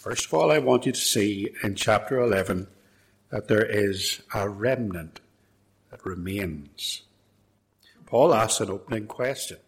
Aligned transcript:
First 0.00 0.28
of 0.28 0.32
all, 0.34 0.50
I 0.50 0.56
want 0.56 0.86
you 0.86 0.92
to 0.92 0.98
see 0.98 1.50
in 1.62 1.74
chapter 1.74 2.18
11 2.18 2.68
that 3.28 3.48
there 3.48 3.66
is 3.66 4.22
a 4.32 4.48
remnant 4.48 5.20
that 5.90 6.06
remains. 6.06 7.02
Paul 8.06 8.32
asks 8.32 8.62
an 8.62 8.70
opening 8.70 9.06
question. 9.06 9.58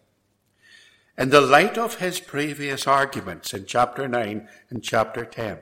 In 1.19 1.29
the 1.29 1.39
light 1.39 1.77
of 1.77 1.99
his 1.99 2.19
previous 2.19 2.87
arguments 2.87 3.53
in 3.53 3.67
chapter 3.67 4.07
9 4.07 4.49
and 4.71 4.83
chapter 4.83 5.23
10, 5.23 5.59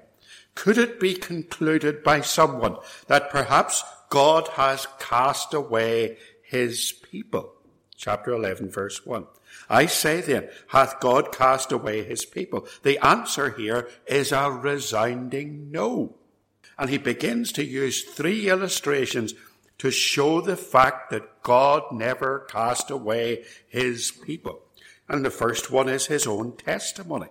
could 0.56 0.78
it 0.78 1.02
be 1.02 1.16
concluded 1.16 2.02
by 2.02 2.22
someone 2.22 2.78
that 3.08 3.30
perhaps 3.30 3.84
God 4.10 4.48
has 4.54 4.88
cast 5.00 5.54
away 5.54 6.18
his 6.44 6.94
people? 6.94 7.56
Chapter 8.02 8.32
11, 8.32 8.72
verse 8.72 9.06
1. 9.06 9.28
I 9.70 9.86
say 9.86 10.22
then, 10.22 10.50
hath 10.70 11.00
God 11.00 11.32
cast 11.32 11.72
away 11.72 12.04
his 12.04 12.26
people? 12.26 12.66
The 12.82 12.98
answer 12.98 13.52
here 13.52 13.90
is 14.08 14.32
a 14.32 14.50
resounding 14.50 15.70
no. 15.70 16.16
And 16.80 16.90
he 16.90 16.98
begins 16.98 17.52
to 17.52 17.64
use 17.64 18.04
three 18.04 18.50
illustrations 18.50 19.36
to 19.78 19.92
show 19.92 20.42
the 20.42 20.58
fact 20.58 21.12
that 21.12 21.44
God 21.44 21.84
never 21.92 22.48
cast 22.50 22.90
away 22.90 23.44
his 23.68 24.10
people. 24.10 24.64
And 25.08 25.24
the 25.24 25.30
first 25.30 25.70
one 25.70 25.88
is 25.88 26.08
his 26.08 26.26
own 26.26 26.58
testimony. 26.58 27.28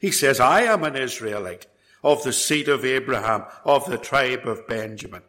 He 0.00 0.12
says, 0.12 0.38
I 0.38 0.60
am 0.62 0.84
an 0.84 0.94
Israelite 0.94 1.66
of 2.04 2.22
the 2.22 2.32
seed 2.32 2.68
of 2.68 2.84
Abraham, 2.84 3.42
of 3.64 3.86
the 3.86 3.98
tribe 3.98 4.46
of 4.46 4.68
Benjamin. 4.68 5.22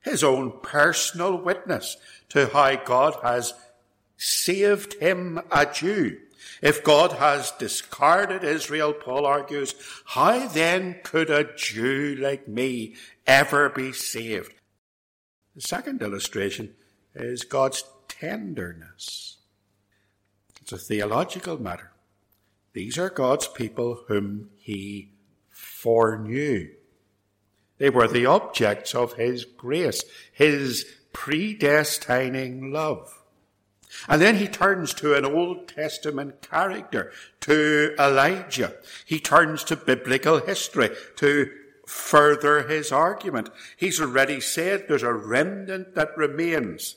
His 0.00 0.22
own 0.22 0.60
personal 0.62 1.36
witness 1.42 1.96
to 2.28 2.46
how 2.46 2.76
God 2.76 3.16
has 3.24 3.52
saved 4.20 4.94
him 5.00 5.40
a 5.50 5.64
Jew. 5.64 6.18
If 6.60 6.84
God 6.84 7.12
has 7.12 7.52
discarded 7.52 8.44
Israel, 8.44 8.92
Paul 8.92 9.24
argues, 9.24 9.74
how 10.04 10.46
then 10.46 11.00
could 11.02 11.30
a 11.30 11.54
Jew 11.56 12.16
like 12.20 12.46
me 12.46 12.96
ever 13.26 13.70
be 13.70 13.92
saved? 13.92 14.52
The 15.56 15.62
second 15.62 16.02
illustration 16.02 16.74
is 17.14 17.44
God's 17.44 17.82
tenderness. 18.08 19.38
It's 20.60 20.72
a 20.72 20.78
theological 20.78 21.60
matter. 21.60 21.90
These 22.74 22.98
are 22.98 23.08
God's 23.08 23.48
people 23.48 24.04
whom 24.08 24.50
he 24.58 25.12
foreknew. 25.48 26.68
They 27.78 27.88
were 27.88 28.06
the 28.06 28.26
objects 28.26 28.94
of 28.94 29.14
his 29.14 29.46
grace, 29.46 30.04
his 30.30 30.84
predestining 31.14 32.70
love. 32.70 33.19
And 34.08 34.20
then 34.22 34.36
he 34.36 34.48
turns 34.48 34.94
to 34.94 35.14
an 35.14 35.24
Old 35.24 35.68
Testament 35.68 36.42
character, 36.42 37.12
to 37.40 37.94
Elijah. 37.98 38.74
He 39.04 39.20
turns 39.20 39.64
to 39.64 39.76
biblical 39.76 40.40
history 40.40 40.90
to 41.16 41.50
further 41.86 42.68
his 42.68 42.92
argument. 42.92 43.50
He's 43.76 44.00
already 44.00 44.40
said 44.40 44.86
there's 44.86 45.02
a 45.02 45.12
remnant 45.12 45.94
that 45.96 46.16
remains. 46.16 46.96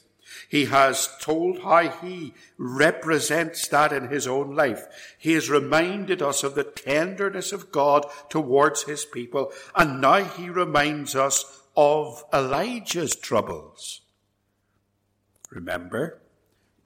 He 0.50 0.66
has 0.66 1.10
told 1.20 1.62
how 1.62 1.90
he 1.90 2.34
represents 2.58 3.68
that 3.68 3.92
in 3.92 4.08
his 4.08 4.28
own 4.28 4.56
life. 4.56 4.86
He 5.18 5.34
has 5.34 5.50
reminded 5.50 6.22
us 6.22 6.44
of 6.44 6.56
the 6.56 6.64
tenderness 6.64 7.52
of 7.52 7.72
God 7.72 8.06
towards 8.30 8.84
his 8.84 9.06
people, 9.06 9.52
and 9.76 10.02
now 10.02 10.24
he 10.24 10.50
reminds 10.50 11.16
us 11.16 11.62
of 11.76 12.24
Elijah's 12.34 13.16
troubles. 13.16 14.02
Remember, 15.50 16.23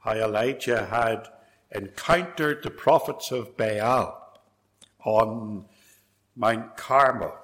how 0.08 0.14
Elijah 0.14 0.86
had 0.86 1.28
encountered 1.70 2.64
the 2.64 2.70
prophets 2.70 3.30
of 3.30 3.58
Baal 3.58 4.40
on 5.04 5.66
Mount 6.34 6.78
Carmel. 6.78 7.36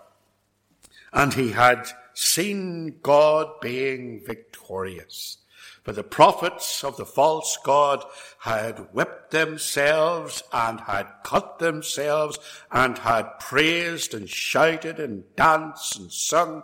And 1.11 1.33
he 1.33 1.51
had 1.51 1.89
seen 2.13 2.99
God 3.01 3.59
being 3.59 4.23
victorious. 4.25 5.39
For 5.83 5.91
the 5.91 6.05
prophets 6.05 6.85
of 6.85 6.95
the 6.95 7.05
false 7.05 7.57
God 7.65 8.05
had 8.39 8.93
whipped 8.93 9.31
themselves 9.31 10.41
and 10.53 10.79
had 10.79 11.07
cut 11.25 11.59
themselves 11.59 12.39
and 12.71 12.97
had 12.97 13.39
praised 13.41 14.13
and 14.13 14.29
shouted 14.29 15.01
and 15.01 15.25
danced 15.35 15.97
and 15.99 16.09
sung 16.09 16.63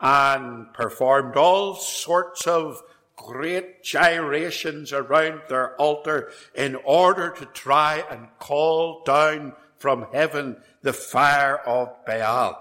and 0.00 0.72
performed 0.72 1.36
all 1.36 1.74
sorts 1.74 2.46
of 2.46 2.82
great 3.24 3.82
gyrations 3.82 4.92
around 4.92 5.40
their 5.48 5.74
altar 5.76 6.30
in 6.54 6.76
order 6.84 7.30
to 7.30 7.46
try 7.46 8.04
and 8.10 8.28
call 8.38 9.02
down 9.04 9.54
from 9.78 10.06
heaven 10.12 10.56
the 10.82 10.92
fire 10.92 11.56
of 11.66 11.88
Baal. 12.06 12.60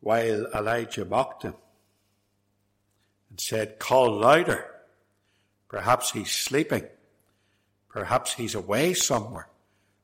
While 0.00 0.46
Elijah 0.54 1.06
mocked 1.06 1.44
him 1.44 1.54
and 3.30 3.40
said, 3.40 3.78
Call 3.78 4.12
louder. 4.12 4.66
Perhaps 5.68 6.12
he's 6.12 6.30
sleeping. 6.30 6.84
Perhaps 7.88 8.34
he's 8.34 8.54
away 8.54 8.92
somewhere. 8.92 9.48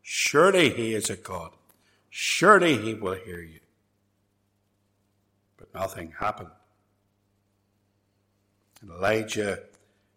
Surely 0.01 0.71
he 0.71 0.95
is 0.95 1.11
a 1.11 1.17
God. 1.17 1.53
Surely 2.09 2.79
he 2.79 2.95
will 2.95 3.15
hear 3.15 3.41
you 3.41 3.61
But 5.57 5.73
nothing 5.75 6.15
happened. 6.19 6.51
And 8.83 8.91
Elijah, 8.91 9.61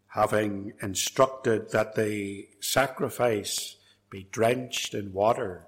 having 0.07 0.73
instructed 0.81 1.71
that 1.71 1.95
the 1.95 2.47
sacrifice 2.59 3.75
be 4.09 4.27
drenched 4.31 4.95
in 4.95 5.13
water, 5.13 5.67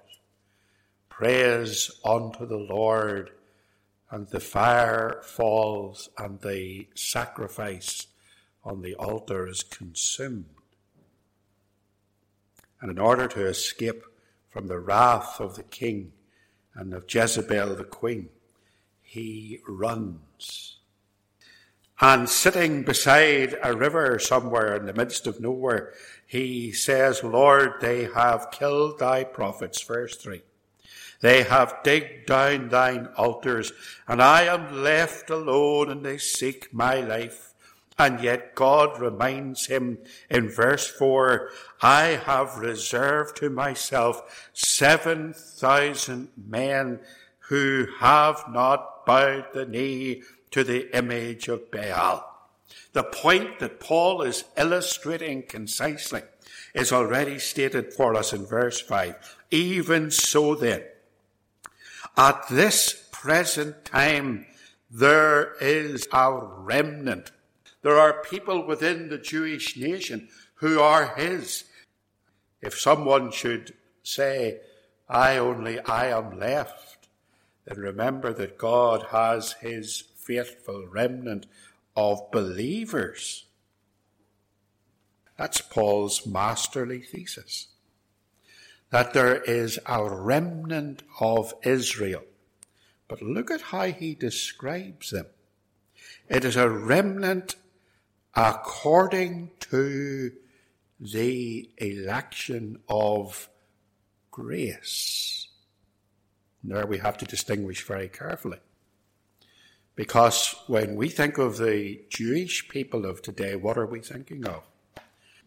prays 1.08 1.92
unto 2.04 2.44
the 2.44 2.58
Lord, 2.58 3.30
and 4.10 4.28
the 4.28 4.40
fire 4.40 5.20
falls, 5.22 6.08
and 6.18 6.40
the 6.40 6.88
sacrifice 6.94 8.08
on 8.64 8.82
the 8.82 8.96
altar 8.96 9.46
is 9.46 9.62
consumed. 9.62 10.46
And 12.80 12.90
in 12.90 12.98
order 12.98 13.28
to 13.28 13.46
escape 13.46 14.02
from 14.48 14.66
the 14.66 14.78
wrath 14.78 15.40
of 15.40 15.54
the 15.54 15.62
king 15.62 16.12
and 16.74 16.92
of 16.92 17.04
Jezebel 17.08 17.76
the 17.76 17.84
queen, 17.84 18.30
he 19.02 19.60
runs. 19.68 20.77
And 22.00 22.28
sitting 22.28 22.84
beside 22.84 23.56
a 23.62 23.76
river 23.76 24.18
somewhere 24.20 24.76
in 24.76 24.86
the 24.86 24.92
midst 24.92 25.26
of 25.26 25.40
nowhere, 25.40 25.92
he 26.26 26.70
says, 26.72 27.24
Lord, 27.24 27.80
they 27.80 28.04
have 28.04 28.52
killed 28.52 29.00
thy 29.00 29.24
prophets. 29.24 29.82
Verse 29.82 30.16
3. 30.16 30.42
They 31.20 31.42
have 31.42 31.82
digged 31.82 32.26
down 32.26 32.68
thine 32.68 33.08
altars, 33.16 33.72
and 34.06 34.22
I 34.22 34.42
am 34.42 34.84
left 34.84 35.30
alone, 35.30 35.90
and 35.90 36.04
they 36.04 36.18
seek 36.18 36.72
my 36.72 37.00
life. 37.00 37.54
And 37.98 38.20
yet 38.20 38.54
God 38.54 39.00
reminds 39.00 39.66
him 39.66 39.98
in 40.30 40.48
verse 40.48 40.86
4 40.86 41.50
I 41.82 42.20
have 42.24 42.58
reserved 42.58 43.36
to 43.38 43.50
myself 43.50 44.50
7,000 44.52 46.28
men 46.36 47.00
who 47.48 47.86
have 47.98 48.44
not 48.48 49.04
bowed 49.04 49.46
the 49.52 49.66
knee 49.66 50.22
to 50.50 50.64
the 50.64 50.96
image 50.96 51.48
of 51.48 51.70
Baal. 51.70 52.24
The 52.92 53.04
point 53.04 53.58
that 53.58 53.80
Paul 53.80 54.22
is 54.22 54.44
illustrating 54.56 55.42
concisely 55.42 56.22
is 56.74 56.92
already 56.92 57.38
stated 57.38 57.92
for 57.92 58.14
us 58.14 58.32
in 58.32 58.46
verse 58.46 58.80
5. 58.80 59.36
Even 59.50 60.10
so 60.10 60.54
then, 60.54 60.82
at 62.16 62.48
this 62.48 63.08
present 63.12 63.84
time, 63.84 64.46
there 64.90 65.54
is 65.60 66.08
a 66.12 66.32
remnant. 66.32 67.30
There 67.82 67.98
are 67.98 68.22
people 68.22 68.66
within 68.66 69.08
the 69.08 69.18
Jewish 69.18 69.76
nation 69.76 70.28
who 70.54 70.80
are 70.80 71.14
his. 71.16 71.64
If 72.60 72.78
someone 72.78 73.30
should 73.30 73.74
say, 74.02 74.60
I 75.08 75.36
only, 75.36 75.78
I 75.80 76.08
am 76.08 76.38
left, 76.38 77.08
then 77.64 77.78
remember 77.78 78.32
that 78.32 78.58
God 78.58 79.06
has 79.10 79.52
his 79.60 80.02
faithful 80.28 80.86
remnant 80.86 81.46
of 81.96 82.30
believers. 82.30 83.46
That's 85.38 85.62
Paul's 85.62 86.26
masterly 86.26 87.00
thesis. 87.00 87.68
That 88.90 89.14
there 89.14 89.36
is 89.42 89.78
a 89.86 90.04
remnant 90.04 91.02
of 91.18 91.54
Israel. 91.62 92.24
But 93.08 93.22
look 93.22 93.50
at 93.50 93.62
how 93.72 93.84
he 93.84 94.14
describes 94.14 95.10
them. 95.10 95.26
It 96.28 96.44
is 96.44 96.56
a 96.56 96.68
remnant 96.68 97.56
according 98.34 99.52
to 99.60 100.32
the 101.00 101.70
election 101.78 102.80
of 102.88 103.48
grace. 104.30 105.48
There 106.62 106.86
we 106.86 106.98
have 106.98 107.16
to 107.18 107.24
distinguish 107.24 107.82
very 107.86 108.08
carefully. 108.08 108.58
Because 109.98 110.54
when 110.68 110.94
we 110.94 111.08
think 111.08 111.38
of 111.38 111.58
the 111.58 112.00
Jewish 112.08 112.68
people 112.68 113.04
of 113.04 113.20
today, 113.20 113.56
what 113.56 113.76
are 113.76 113.84
we 113.84 113.98
thinking 113.98 114.46
of? 114.46 114.62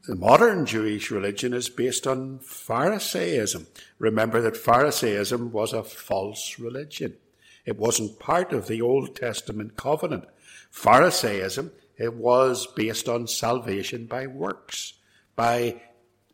The 0.06 0.18
modern 0.18 0.66
Jewish 0.66 1.10
religion 1.10 1.54
is 1.54 1.70
based 1.70 2.06
on 2.06 2.40
Pharisaism. 2.40 3.68
Remember 3.98 4.42
that 4.42 4.58
Pharisaism 4.58 5.54
was 5.54 5.72
a 5.72 5.86
false 5.86 6.60
religion. 6.60 7.16
It 7.66 7.78
wasn't 7.78 8.20
part 8.20 8.52
of 8.52 8.68
the 8.68 8.82
Old 8.82 9.16
Testament 9.16 9.78
covenant. 9.78 10.26
Pharisaism, 10.70 11.72
it 11.96 12.16
was 12.16 12.68
based 12.68 13.08
on 13.08 13.28
salvation 13.28 14.06
by 14.06 14.28
works, 14.28 14.96
by 15.34 15.82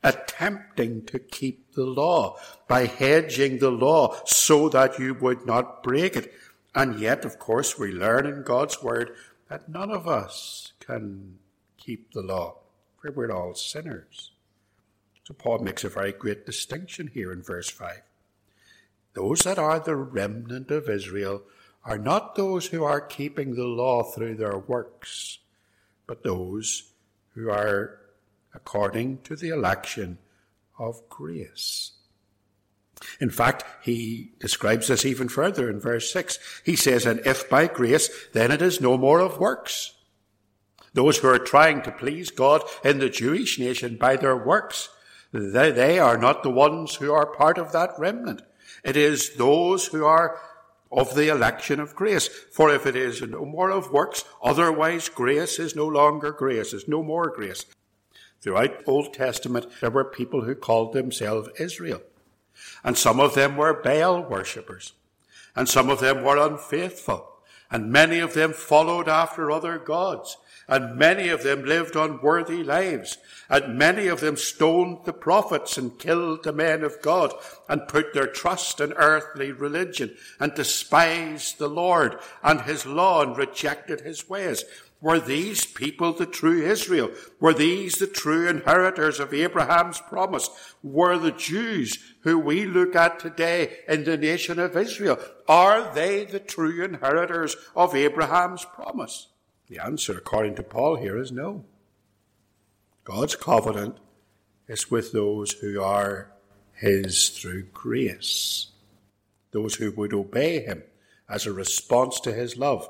attempting 0.04 1.06
to 1.06 1.20
keep 1.20 1.74
the 1.74 1.86
law, 1.86 2.36
by 2.68 2.88
hedging 2.88 3.60
the 3.60 3.70
law 3.70 4.16
so 4.26 4.70
that 4.70 4.98
you 4.98 5.14
would 5.14 5.46
not 5.46 5.84
break 5.84 6.16
it. 6.16 6.34
And 6.78 7.00
yet, 7.00 7.26
of 7.26 7.40
course, 7.40 7.80
we 7.80 7.92
learn 7.92 8.28
in 8.28 8.44
God's 8.44 8.84
word 8.84 9.16
that 9.50 9.68
none 9.68 9.90
of 9.90 10.08
us 10.08 10.74
can 10.80 11.40
keep 11.76 12.14
the 12.14 12.22
law, 12.22 12.60
for 13.02 13.12
we're 13.12 13.32
all 13.32 13.56
sinners. 13.56 14.30
So 15.24 15.34
Paul 15.34 15.58
makes 15.58 15.84
a 15.84 15.90
very 15.90 16.12
great 16.12 16.46
distinction 16.46 17.08
here 17.08 17.32
in 17.32 17.42
verse 17.42 17.68
5. 17.68 18.02
Those 19.14 19.40
that 19.40 19.58
are 19.58 19.80
the 19.80 19.96
remnant 19.96 20.70
of 20.70 20.88
Israel 20.88 21.42
are 21.84 21.98
not 21.98 22.36
those 22.36 22.68
who 22.68 22.84
are 22.84 23.02
keeping 23.02 23.56
the 23.56 23.66
law 23.66 24.04
through 24.04 24.36
their 24.36 24.60
works, 24.60 25.40
but 26.06 26.22
those 26.22 26.92
who 27.34 27.50
are 27.50 28.02
according 28.54 29.18
to 29.24 29.36
the 29.36 29.50
election 29.50 30.20
of 30.78 31.10
grace. 31.10 31.94
In 33.20 33.30
fact, 33.30 33.64
he 33.82 34.32
describes 34.40 34.88
this 34.88 35.06
even 35.06 35.30
further 35.30 35.70
in 35.70 35.80
verse 35.80 36.12
6. 36.12 36.40
He 36.64 36.76
says, 36.76 37.06
And 37.06 37.20
if 37.26 37.50
by 37.50 37.68
grace, 37.68 38.10
then 38.34 38.52
it 38.52 38.62
is 38.62 38.82
no 38.82 38.98
more 38.98 39.20
of 39.20 39.40
works. 39.40 39.94
Those 40.94 41.18
who 41.18 41.28
are 41.28 41.40
trying 41.40 41.82
to 41.84 41.92
please 41.92 42.32
God 42.32 42.64
in 42.84 43.00
the 43.00 43.10
Jewish 43.10 43.60
nation 43.60 43.98
by 43.98 44.16
their 44.16 44.38
works, 44.38 44.90
they, 45.32 45.72
they 45.72 46.00
are 46.00 46.18
not 46.18 46.44
the 46.44 46.50
ones 46.50 46.96
who 46.96 47.12
are 47.12 47.26
part 47.26 47.58
of 47.58 47.72
that 47.72 47.92
remnant. 47.98 48.42
It 48.84 48.98
is 48.98 49.36
those 49.36 49.88
who 49.88 50.06
are 50.06 50.40
of 50.92 51.16
the 51.16 51.30
election 51.30 51.80
of 51.80 51.96
grace. 51.96 52.28
For 52.28 52.74
if 52.74 52.86
it 52.86 52.96
is 52.96 53.22
no 53.22 53.46
more 53.46 53.70
of 53.70 53.92
works, 53.92 54.24
otherwise 54.42 55.10
grace 55.10 55.60
is 55.60 55.76
no 55.76 55.86
longer 55.86 56.32
grace, 56.32 56.74
is 56.74 56.88
no 56.88 57.04
more 57.04 57.30
grace. 57.30 57.66
Throughout 58.42 58.84
Old 58.86 59.14
Testament, 59.14 59.68
there 59.82 59.90
were 59.90 60.06
people 60.06 60.44
who 60.44 60.56
called 60.56 60.94
themselves 60.94 61.50
Israel. 61.60 62.02
And 62.84 62.98
some 62.98 63.20
of 63.20 63.36
them 63.36 63.58
were 63.58 63.74
Baal 63.74 64.22
worshippers. 64.22 64.94
And 65.56 65.68
some 65.68 65.90
of 65.90 66.00
them 66.00 66.24
were 66.24 66.38
unfaithful. 66.38 67.30
And 67.70 67.92
many 67.92 68.20
of 68.20 68.34
them 68.34 68.54
followed 68.54 69.10
after 69.10 69.52
other 69.52 69.78
gods. 69.78 70.38
And 70.70 70.98
many 70.98 71.30
of 71.30 71.44
them 71.44 71.64
lived 71.64 71.96
unworthy 71.96 72.62
lives. 72.62 73.18
And 73.50 73.78
many 73.78 74.08
of 74.08 74.20
them 74.20 74.36
stoned 74.36 75.06
the 75.06 75.14
prophets 75.14 75.78
and 75.78 75.98
killed 75.98 76.44
the 76.44 76.52
men 76.52 76.84
of 76.84 77.02
God 77.02 77.34
and 77.70 77.88
put 77.88 78.14
their 78.14 78.28
trust 78.28 78.82
in 78.82 78.92
earthly 78.94 79.54
religion 79.54 80.16
and 80.40 80.54
despised 80.54 81.58
the 81.58 81.70
Lord 81.70 82.20
and 82.44 82.62
his 82.62 82.86
law 82.86 83.24
and 83.24 83.38
rejected 83.38 84.02
his 84.02 84.30
ways. 84.30 84.66
Were 85.00 85.20
these 85.20 85.66
people 85.66 86.14
the 86.14 86.26
true 86.26 86.62
Israel? 86.62 87.12
Were 87.40 87.54
these 87.54 87.96
the 87.96 88.08
true 88.08 88.48
inheritors 88.48 89.20
of 89.20 89.34
Abraham's 89.34 90.02
promise? 90.02 90.50
Were 90.84 91.18
the 91.18 91.32
Jews 91.32 91.98
who 92.28 92.38
we 92.38 92.66
look 92.66 92.94
at 92.94 93.20
today 93.20 93.78
in 93.88 94.04
the 94.04 94.18
nation 94.18 94.60
of 94.60 94.76
Israel, 94.76 95.18
are 95.48 95.94
they 95.94 96.26
the 96.26 96.42
true 96.42 96.84
inheritors 96.84 97.56
of 97.74 97.96
Abraham's 97.96 98.66
promise? 98.66 99.28
The 99.70 99.80
answer, 99.80 100.18
according 100.18 100.56
to 100.56 100.64
Paul 100.64 100.98
here, 100.98 101.18
is 101.18 101.32
no. 101.32 101.64
God's 103.06 103.38
covenant 103.38 103.96
is 104.68 104.92
with 104.92 105.14
those 105.14 105.54
who 105.54 105.82
are 105.82 106.30
his 106.74 107.30
through 107.30 107.68
grace, 107.68 108.72
those 109.52 109.76
who 109.76 109.92
would 109.92 110.12
obey 110.14 110.60
him 110.60 110.84
as 111.30 111.46
a 111.46 111.54
response 111.54 112.20
to 112.20 112.34
his 112.34 112.58
love 112.58 112.90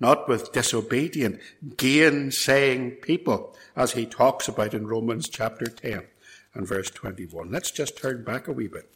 not 0.00 0.28
with 0.28 0.52
disobedient, 0.52 1.40
gainsaying 1.76 2.92
people, 3.02 3.56
as 3.74 3.92
he 3.92 4.06
talks 4.06 4.46
about 4.46 4.72
in 4.72 4.86
Romans 4.86 5.28
chapter 5.28 5.66
10 5.66 6.06
and 6.54 6.66
verse 6.66 6.90
21. 6.90 7.50
Let's 7.50 7.70
just 7.70 7.96
turn 7.96 8.24
back 8.24 8.48
a 8.48 8.52
wee 8.52 8.68
bit 8.68 8.90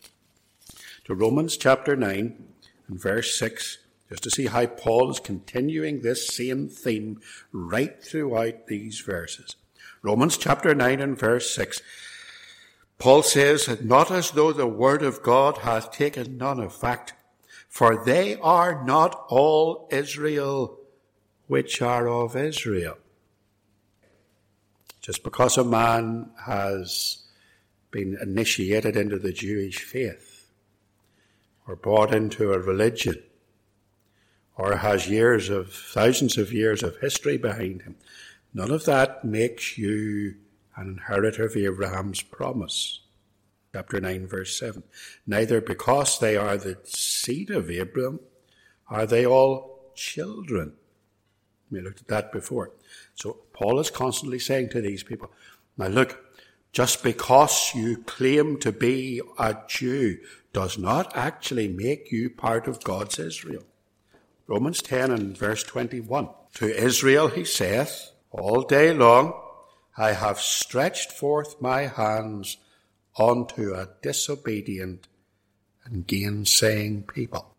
to 1.05 1.15
Romans 1.15 1.57
chapter 1.57 1.97
9 1.97 2.45
and 2.89 3.01
verse 3.01 3.37
6, 3.39 3.79
just 4.09 4.23
to 4.23 4.31
see 4.31 4.47
how 4.47 4.67
Paul 4.67 5.11
is 5.11 5.19
continuing 5.19 6.01
this 6.01 6.29
same 6.29 6.69
theme 6.69 7.21
right 7.51 8.03
throughout 8.03 8.67
these 8.67 9.01
verses. 9.01 9.57
Romans 10.03 10.37
chapter 10.37 10.75
9 10.75 11.01
and 11.01 11.19
verse 11.19 11.55
6. 11.55 11.83
Paul 12.99 13.23
says, 13.23 13.81
Not 13.83 14.11
as 14.11 14.31
though 14.31 14.53
the 14.53 14.67
word 14.67 15.03
of 15.03 15.23
God 15.23 15.59
hath 15.59 15.91
taken 15.91 16.39
none 16.39 16.61
effect, 16.61 17.15
for 17.69 18.05
they 18.05 18.37
are 18.37 18.85
not 18.85 19.25
all 19.29 19.89
Israel 19.91 20.79
which 21.47 21.83
are 21.83 22.09
of 22.09 22.37
Israel. 22.37 22.99
Just 25.01 25.25
because 25.25 25.59
a 25.59 25.65
man 25.65 26.31
has 26.47 27.22
been 27.93 28.19
initiated 28.21 28.97
into 28.97 29.19
the 29.19 29.33
Jewish 29.33 29.79
faith, 29.79 30.51
or 31.69 31.77
brought 31.77 32.13
into 32.13 32.53
a 32.53 32.59
religion, 32.59 33.23
or 34.57 34.79
has 34.79 35.09
years 35.09 35.49
of, 35.49 35.73
thousands 35.73 36.37
of 36.37 36.53
years 36.53 36.83
of 36.83 36.99
history 36.99 37.37
behind 37.37 37.83
him, 37.83 37.95
none 38.53 38.73
of 38.73 38.85
that 38.87 39.25
makes 39.25 39.79
you 39.79 40.35
an 40.77 40.89
inheritor 40.89 41.45
of 41.45 41.57
Abraham's 41.57 42.23
promise. 42.23 43.01
Chapter 43.73 44.01
9, 44.01 44.27
verse 44.27 44.59
7. 44.59 44.83
Neither 45.27 45.61
because 45.61 46.19
they 46.19 46.37
are 46.37 46.57
the 46.57 46.79
seed 46.85 47.51
of 47.51 47.71
Abraham 47.71 48.21
are 48.89 49.07
they 49.07 49.25
all 49.25 49.93
children. 49.95 50.75
We 51.71 51.81
looked 51.81 52.01
at 52.01 52.09
that 52.09 52.33
before. 52.33 52.73
So 53.15 53.39
Paul 53.55 53.81
is 53.81 53.91
constantly 53.91 54.39
saying 54.39 54.71
to 54.71 54.83
these 54.83 55.03
people, 55.03 55.31
now 55.79 55.87
look, 55.87 56.32
just 56.73 57.03
because 57.03 57.73
you 57.75 57.99
claim 57.99 58.59
to 58.59 58.73
be 58.73 59.21
a 59.39 59.57
Jew 59.69 60.19
does 60.53 60.79
not 60.79 61.15
actually 61.17 61.69
make 61.69 62.11
you 62.11 62.31
part 62.31 62.67
of 62.67 62.83
God's 62.83 63.19
Israel. 63.19 63.65
Romans 64.47 64.83
10 64.83 65.11
and 65.11 65.37
verse 65.37 65.63
21. 65.63 66.29
To 66.55 66.67
Israel 66.67 67.29
he 67.29 67.45
saith, 67.45 68.11
all 68.31 68.63
day 68.63 68.93
long 68.93 69.35
I 69.97 70.13
have 70.13 70.41
stretched 70.41 71.13
forth 71.13 71.61
my 71.61 71.83
hands 71.83 72.57
unto 73.19 73.75
a 73.75 73.89
disobedient 74.01 75.09
and 75.85 76.07
gainsaying 76.07 77.03
people. 77.03 77.52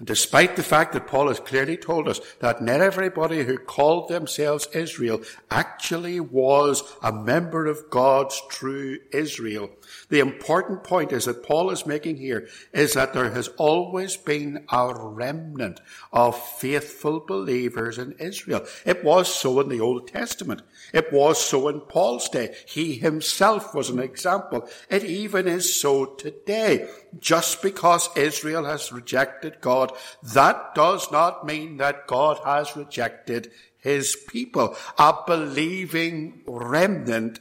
And 0.00 0.06
despite 0.06 0.56
the 0.56 0.62
fact 0.62 0.94
that 0.94 1.06
Paul 1.06 1.28
has 1.28 1.40
clearly 1.40 1.76
told 1.76 2.08
us 2.08 2.20
that 2.38 2.62
not 2.62 2.80
everybody 2.80 3.44
who 3.44 3.58
called 3.58 4.08
themselves 4.08 4.66
Israel 4.72 5.20
actually 5.50 6.18
was 6.20 6.82
a 7.02 7.12
member 7.12 7.66
of 7.66 7.90
God's 7.90 8.40
true 8.48 8.96
Israel, 9.12 9.68
the 10.08 10.20
important 10.20 10.84
point 10.84 11.12
is 11.12 11.26
that 11.26 11.42
Paul 11.42 11.70
is 11.70 11.84
making 11.84 12.16
here 12.16 12.48
is 12.72 12.94
that 12.94 13.12
there 13.12 13.30
has 13.30 13.48
always 13.58 14.16
been 14.16 14.64
a 14.72 14.94
remnant 14.94 15.80
of 16.14 16.42
faithful 16.42 17.20
believers 17.20 17.98
in 17.98 18.12
Israel. 18.18 18.64
It 18.86 19.04
was 19.04 19.32
so 19.32 19.60
in 19.60 19.68
the 19.68 19.80
Old 19.80 20.08
Testament. 20.08 20.62
It 20.94 21.12
was 21.12 21.38
so 21.38 21.68
in 21.68 21.80
Paul's 21.80 22.30
day. 22.30 22.56
He 22.66 22.94
himself 22.94 23.74
was 23.74 23.90
an 23.90 23.98
example. 23.98 24.66
It 24.88 25.04
even 25.04 25.46
is 25.46 25.78
so 25.78 26.06
today. 26.06 26.88
Just 27.18 27.62
because 27.62 28.08
Israel 28.16 28.64
has 28.64 28.92
rejected 28.92 29.60
God, 29.60 29.92
that 30.22 30.74
does 30.74 31.10
not 31.10 31.44
mean 31.44 31.78
that 31.78 32.06
God 32.06 32.40
has 32.44 32.76
rejected 32.76 33.50
his 33.78 34.16
people. 34.28 34.76
A 34.98 35.14
believing 35.26 36.42
remnant 36.46 37.40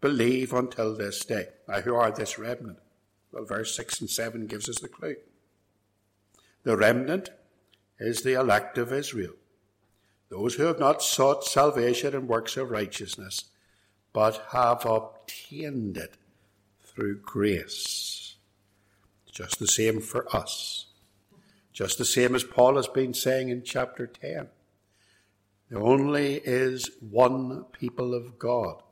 believe 0.00 0.52
until 0.52 0.94
this 0.94 1.24
day. 1.24 1.48
Now, 1.68 1.80
who 1.80 1.94
are 1.94 2.10
this 2.10 2.38
remnant? 2.38 2.78
Well, 3.32 3.44
verse 3.44 3.76
6 3.76 4.00
and 4.00 4.10
7 4.10 4.46
gives 4.46 4.68
us 4.68 4.78
the 4.78 4.88
clue. 4.88 5.16
The 6.62 6.76
remnant 6.76 7.30
is 7.98 8.22
the 8.22 8.32
elect 8.32 8.78
of 8.78 8.92
Israel, 8.92 9.34
those 10.28 10.54
who 10.54 10.64
have 10.64 10.80
not 10.80 11.02
sought 11.02 11.44
salvation 11.44 12.14
in 12.14 12.26
works 12.26 12.56
of 12.56 12.70
righteousness, 12.70 13.44
but 14.12 14.44
have 14.50 14.84
obtained 14.84 15.96
it 15.96 16.14
through 16.82 17.20
grace. 17.20 18.25
Just 19.36 19.58
the 19.58 19.68
same 19.68 20.00
for 20.00 20.34
us. 20.34 20.86
Just 21.70 21.98
the 21.98 22.06
same 22.06 22.34
as 22.34 22.42
Paul 22.42 22.76
has 22.76 22.88
been 22.88 23.12
saying 23.12 23.50
in 23.50 23.62
chapter 23.62 24.06
10. 24.06 24.48
There 25.68 25.82
only 25.82 26.36
is 26.36 26.90
one 27.00 27.64
people 27.72 28.14
of 28.14 28.38
God 28.38 28.82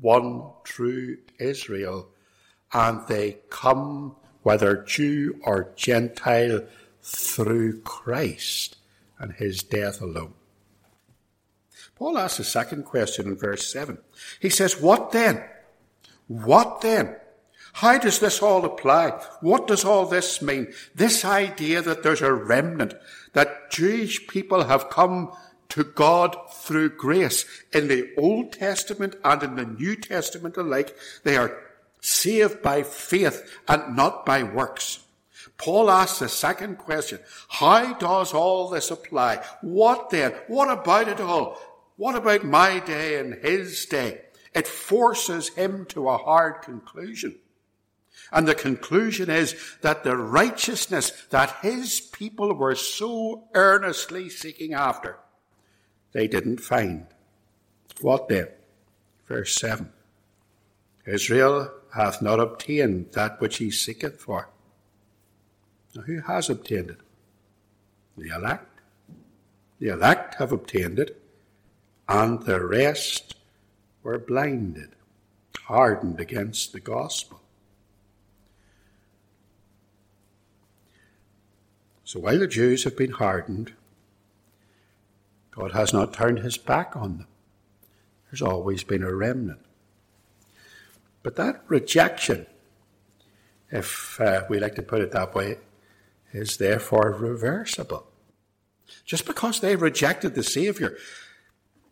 one 0.00 0.50
true 0.64 1.18
Israel, 1.38 2.08
and 2.72 3.06
they 3.06 3.38
come, 3.48 4.16
whether 4.42 4.82
Jew 4.82 5.38
or 5.44 5.72
Gentile, 5.76 6.66
through 7.00 7.80
Christ 7.82 8.78
and 9.20 9.32
his 9.34 9.62
death 9.62 10.00
alone. 10.00 10.34
Paul 11.94 12.18
asks 12.18 12.40
a 12.40 12.44
second 12.44 12.86
question 12.86 13.28
in 13.28 13.36
verse 13.36 13.72
7. 13.72 13.98
He 14.40 14.48
says, 14.48 14.80
What 14.80 15.12
then? 15.12 15.44
What 16.26 16.80
then? 16.80 17.14
How 17.72 17.98
does 17.98 18.18
this 18.18 18.42
all 18.42 18.64
apply? 18.64 19.10
What 19.40 19.66
does 19.66 19.84
all 19.84 20.06
this 20.06 20.42
mean? 20.42 20.72
This 20.94 21.24
idea 21.24 21.82
that 21.82 22.02
there's 22.02 22.20
a 22.20 22.32
remnant, 22.32 22.94
that 23.32 23.70
Jewish 23.70 24.26
people 24.28 24.64
have 24.64 24.90
come 24.90 25.32
to 25.70 25.84
God 25.84 26.36
through 26.52 26.96
grace. 26.96 27.46
In 27.72 27.88
the 27.88 28.10
Old 28.18 28.52
Testament 28.52 29.16
and 29.24 29.42
in 29.42 29.56
the 29.56 29.64
New 29.64 29.96
Testament 29.96 30.56
alike, 30.58 30.94
they 31.24 31.36
are 31.36 31.58
saved 32.00 32.60
by 32.60 32.82
faith 32.82 33.58
and 33.66 33.96
not 33.96 34.26
by 34.26 34.42
works. 34.42 34.98
Paul 35.56 35.90
asks 35.90 36.18
the 36.18 36.28
second 36.28 36.76
question. 36.76 37.20
How 37.48 37.94
does 37.94 38.34
all 38.34 38.68
this 38.68 38.90
apply? 38.90 39.42
What 39.62 40.10
then? 40.10 40.32
What 40.46 40.70
about 40.70 41.08
it 41.08 41.20
all? 41.20 41.58
What 41.96 42.16
about 42.16 42.44
my 42.44 42.80
day 42.80 43.18
and 43.18 43.34
his 43.34 43.86
day? 43.86 44.22
It 44.54 44.66
forces 44.66 45.48
him 45.50 45.86
to 45.86 46.08
a 46.08 46.18
hard 46.18 46.62
conclusion. 46.62 47.36
And 48.32 48.48
the 48.48 48.54
conclusion 48.54 49.28
is 49.28 49.54
that 49.82 50.04
the 50.04 50.16
righteousness 50.16 51.10
that 51.30 51.58
his 51.60 52.00
people 52.00 52.54
were 52.54 52.74
so 52.74 53.44
earnestly 53.54 54.30
seeking 54.30 54.72
after, 54.72 55.18
they 56.12 56.26
didn't 56.26 56.60
find. 56.60 57.06
What 58.00 58.28
then? 58.28 58.48
Verse 59.28 59.54
7. 59.56 59.92
Israel 61.06 61.70
hath 61.94 62.22
not 62.22 62.40
obtained 62.40 63.12
that 63.12 63.40
which 63.40 63.58
he 63.58 63.70
seeketh 63.70 64.18
for. 64.18 64.48
Now, 65.94 66.02
who 66.02 66.20
has 66.20 66.48
obtained 66.48 66.90
it? 66.90 67.00
The 68.16 68.34
elect. 68.34 68.80
The 69.78 69.88
elect 69.88 70.36
have 70.36 70.52
obtained 70.52 70.98
it, 70.98 71.20
and 72.08 72.42
the 72.42 72.64
rest 72.64 73.34
were 74.02 74.18
blinded, 74.18 74.90
hardened 75.64 76.18
against 76.18 76.72
the 76.72 76.80
gospel. 76.80 77.41
So 82.12 82.20
while 82.20 82.40
the 82.40 82.46
Jews 82.46 82.84
have 82.84 82.94
been 82.94 83.12
hardened, 83.12 83.72
God 85.50 85.72
has 85.72 85.94
not 85.94 86.12
turned 86.12 86.40
his 86.40 86.58
back 86.58 86.94
on 86.94 87.16
them. 87.16 87.26
There's 88.26 88.42
always 88.42 88.84
been 88.84 89.02
a 89.02 89.14
remnant. 89.14 89.60
But 91.22 91.36
that 91.36 91.62
rejection, 91.68 92.44
if 93.70 94.20
uh, 94.20 94.42
we 94.50 94.60
like 94.60 94.74
to 94.74 94.82
put 94.82 95.00
it 95.00 95.12
that 95.12 95.34
way, 95.34 95.56
is 96.34 96.58
therefore 96.58 97.16
reversible. 97.18 98.06
Just 99.06 99.24
because 99.24 99.60
they 99.60 99.74
rejected 99.74 100.34
the 100.34 100.42
Saviour, 100.42 100.98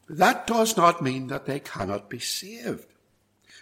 that 0.06 0.46
does 0.46 0.76
not 0.76 1.00
mean 1.00 1.28
that 1.28 1.46
they 1.46 1.60
cannot 1.60 2.10
be 2.10 2.18
saved. 2.18 2.88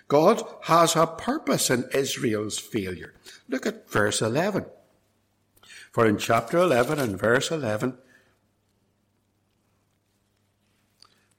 God 0.08 0.42
has 0.62 0.96
a 0.96 1.06
purpose 1.06 1.70
in 1.70 1.88
Israel's 1.94 2.58
failure. 2.58 3.14
Look 3.48 3.64
at 3.64 3.88
verse 3.88 4.20
11. 4.20 4.66
For 5.98 6.06
in 6.06 6.18
chapter 6.18 6.58
11 6.58 7.00
and 7.00 7.18
verse 7.18 7.50
11, 7.50 7.98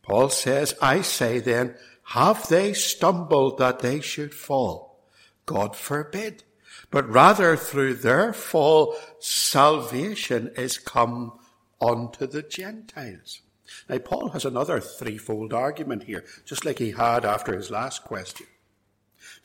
Paul 0.01 0.27
says, 0.27 0.75
I 0.81 1.01
say 1.01 1.39
then, 1.39 1.75
have 2.03 2.45
they 2.49 2.73
stumbled 2.73 3.57
that 3.59 3.79
they 3.79 4.01
should 4.01 4.33
fall? 4.33 4.99
God 5.45 5.77
forbid. 5.77 6.43
But 6.91 7.07
rather 7.07 7.55
through 7.55 7.93
their 7.93 8.33
fall, 8.33 8.97
salvation 9.19 10.51
is 10.57 10.77
come 10.77 11.39
unto 11.79 12.27
the 12.27 12.43
Gentiles. 12.43 13.39
Now, 13.87 13.99
Paul 13.99 14.27
has 14.31 14.43
another 14.43 14.81
threefold 14.81 15.53
argument 15.53 16.03
here, 16.03 16.25
just 16.43 16.65
like 16.65 16.79
he 16.79 16.91
had 16.91 17.23
after 17.23 17.55
his 17.55 17.71
last 17.71 18.03
question. 18.03 18.47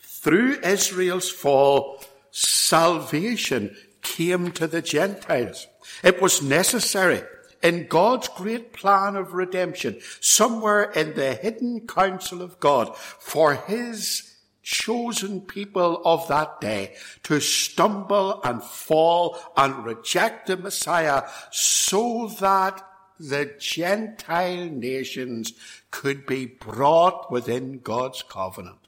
Through 0.00 0.58
Israel's 0.64 1.30
fall, 1.30 2.02
salvation 2.32 3.76
came 4.04 4.52
to 4.52 4.68
the 4.68 4.80
Gentiles. 4.82 5.66
It 6.04 6.22
was 6.22 6.40
necessary 6.40 7.22
in 7.62 7.88
God's 7.88 8.28
great 8.28 8.72
plan 8.72 9.16
of 9.16 9.32
redemption, 9.32 9.98
somewhere 10.20 10.84
in 10.92 11.14
the 11.14 11.34
hidden 11.34 11.86
counsel 11.88 12.42
of 12.42 12.60
God, 12.60 12.96
for 12.96 13.54
his 13.54 14.30
chosen 14.62 15.40
people 15.40 16.00
of 16.04 16.28
that 16.28 16.60
day 16.60 16.94
to 17.22 17.40
stumble 17.40 18.40
and 18.44 18.62
fall 18.62 19.38
and 19.56 19.84
reject 19.84 20.46
the 20.46 20.56
Messiah 20.56 21.22
so 21.50 22.28
that 22.40 22.86
the 23.18 23.54
Gentile 23.58 24.66
nations 24.66 25.52
could 25.90 26.26
be 26.26 26.46
brought 26.46 27.30
within 27.30 27.78
God's 27.78 28.22
covenant. 28.22 28.78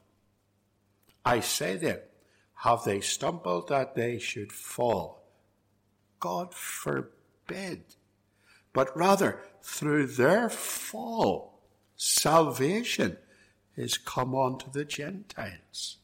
I 1.25 1.39
say 1.39 1.77
then, 1.77 1.99
have 2.61 2.83
they 2.83 3.01
stumbled 3.01 3.67
that 3.69 3.95
they 3.95 4.17
should 4.17 4.51
fall? 4.51 5.23
God 6.19 6.53
forbid. 6.53 7.83
But 8.73 8.95
rather, 8.97 9.41
through 9.61 10.07
their 10.07 10.49
fall, 10.49 11.59
salvation 11.95 13.17
is 13.75 13.97
come 13.97 14.35
unto 14.35 14.71
the 14.71 14.85
Gentiles. 14.85 15.97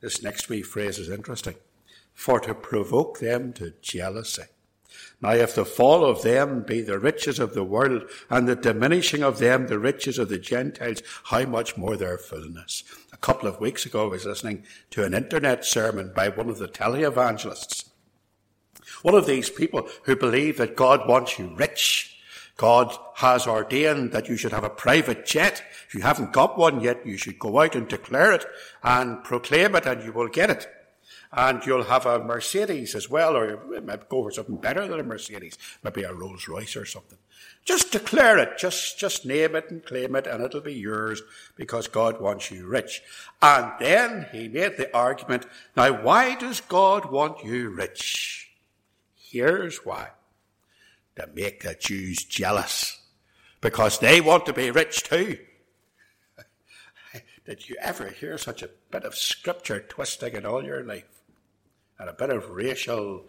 This 0.00 0.22
next 0.22 0.48
wee 0.48 0.62
phrase 0.62 0.98
is 0.98 1.08
interesting. 1.08 1.54
For 2.12 2.40
to 2.40 2.54
provoke 2.54 3.20
them 3.20 3.52
to 3.54 3.74
jealousy. 3.82 4.44
Now, 5.20 5.32
if 5.32 5.54
the 5.54 5.64
fall 5.64 6.04
of 6.04 6.22
them 6.22 6.62
be 6.62 6.80
the 6.80 6.98
riches 6.98 7.38
of 7.38 7.54
the 7.54 7.64
world, 7.64 8.10
and 8.30 8.46
the 8.46 8.56
diminishing 8.56 9.22
of 9.22 9.38
them 9.38 9.66
the 9.66 9.78
riches 9.78 10.18
of 10.18 10.28
the 10.28 10.38
Gentiles, 10.38 11.02
how 11.24 11.44
much 11.44 11.76
more 11.76 11.96
their 11.96 12.18
fullness? 12.18 12.84
A 13.26 13.34
couple 13.34 13.48
of 13.48 13.58
weeks 13.58 13.84
ago, 13.84 14.04
I 14.04 14.10
was 14.10 14.24
listening 14.24 14.62
to 14.90 15.02
an 15.02 15.12
internet 15.12 15.64
sermon 15.64 16.12
by 16.14 16.28
one 16.28 16.48
of 16.48 16.58
the 16.58 16.68
televangelists. 16.68 17.86
One 19.02 19.16
of 19.16 19.26
these 19.26 19.50
people 19.50 19.88
who 20.04 20.14
believe 20.14 20.58
that 20.58 20.76
God 20.76 21.08
wants 21.08 21.36
you 21.36 21.52
rich. 21.56 22.20
God 22.56 22.96
has 23.16 23.48
ordained 23.48 24.12
that 24.12 24.28
you 24.28 24.36
should 24.36 24.52
have 24.52 24.62
a 24.62 24.70
private 24.70 25.26
jet. 25.26 25.64
If 25.88 25.94
you 25.96 26.02
haven't 26.02 26.32
got 26.32 26.56
one 26.56 26.80
yet, 26.80 27.04
you 27.04 27.16
should 27.16 27.40
go 27.40 27.60
out 27.60 27.74
and 27.74 27.88
declare 27.88 28.30
it 28.30 28.46
and 28.84 29.24
proclaim 29.24 29.74
it 29.74 29.86
and 29.86 30.04
you 30.04 30.12
will 30.12 30.28
get 30.28 30.50
it. 30.50 30.68
And 31.32 31.64
you'll 31.66 31.84
have 31.84 32.06
a 32.06 32.22
Mercedes 32.22 32.94
as 32.94 33.10
well, 33.10 33.36
or 33.36 33.80
maybe 33.80 34.02
go 34.08 34.22
for 34.22 34.30
something 34.30 34.56
better 34.56 34.86
than 34.86 35.00
a 35.00 35.02
Mercedes, 35.02 35.58
maybe 35.82 36.02
a 36.02 36.12
Rolls 36.12 36.48
Royce 36.48 36.76
or 36.76 36.84
something. 36.84 37.18
Just 37.64 37.90
declare 37.90 38.38
it. 38.38 38.56
Just, 38.56 38.98
just 38.98 39.26
name 39.26 39.56
it 39.56 39.70
and 39.70 39.84
claim 39.84 40.14
it 40.14 40.26
and 40.26 40.42
it'll 40.42 40.60
be 40.60 40.74
yours 40.74 41.22
because 41.56 41.88
God 41.88 42.20
wants 42.20 42.50
you 42.50 42.66
rich. 42.66 43.02
And 43.42 43.72
then 43.80 44.26
he 44.30 44.48
made 44.48 44.76
the 44.76 44.94
argument, 44.96 45.46
now 45.76 46.00
why 46.02 46.36
does 46.36 46.60
God 46.60 47.10
want 47.10 47.44
you 47.44 47.70
rich? 47.70 48.50
Here's 49.16 49.84
why. 49.84 50.10
To 51.16 51.28
make 51.34 51.62
the 51.62 51.74
Jews 51.74 52.24
jealous. 52.24 53.00
Because 53.60 53.98
they 53.98 54.20
want 54.20 54.46
to 54.46 54.52
be 54.52 54.70
rich 54.70 55.02
too. 55.02 55.38
Did 57.44 57.68
you 57.68 57.76
ever 57.80 58.08
hear 58.10 58.38
such 58.38 58.62
a 58.62 58.70
bit 58.92 59.02
of 59.02 59.16
scripture 59.16 59.80
twisting 59.80 60.34
in 60.34 60.46
all 60.46 60.64
your 60.64 60.84
life? 60.84 61.15
And 61.98 62.08
a 62.08 62.12
bit 62.12 62.30
of 62.30 62.50
racial 62.50 63.26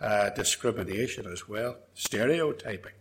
uh, 0.00 0.30
discrimination 0.30 1.26
as 1.26 1.48
well, 1.48 1.76
stereotyping. 1.94 2.92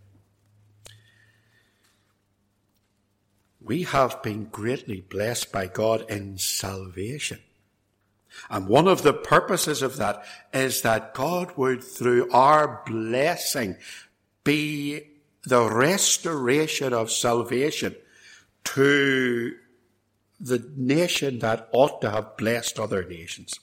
we 3.61 3.83
have 3.83 4.23
been 4.23 4.45
greatly 4.45 5.01
blessed 5.01 5.51
by 5.51 5.67
God 5.67 6.09
in 6.09 6.37
salvation. 6.37 7.39
And 8.49 8.67
one 8.67 8.87
of 8.87 9.03
the 9.03 9.13
purposes 9.13 9.81
of 9.81 9.97
that 9.97 10.23
is 10.53 10.81
that 10.81 11.13
God 11.13 11.55
would, 11.57 11.83
through 11.83 12.31
our 12.31 12.81
blessing, 12.85 13.75
be 14.43 15.01
the 15.43 15.69
restoration 15.69 16.93
of 16.93 17.11
salvation 17.11 17.95
to 18.63 19.55
the 20.39 20.71
nation 20.75 21.39
that 21.39 21.69
ought 21.71 22.01
to 22.01 22.09
have 22.09 22.37
blessed 22.37 22.79
other 22.79 23.03
nations. 23.03 23.59